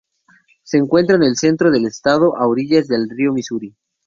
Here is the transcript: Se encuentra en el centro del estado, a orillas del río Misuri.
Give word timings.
Se 0.63 0.79
encuentra 0.79 1.15
en 1.17 1.21
el 1.21 1.37
centro 1.37 1.69
del 1.69 1.85
estado, 1.85 2.35
a 2.35 2.47
orillas 2.47 2.87
del 2.87 3.07
río 3.07 3.33
Misuri. 3.33 3.75